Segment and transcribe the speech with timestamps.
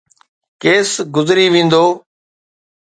[0.61, 1.85] Case گذري ويندو.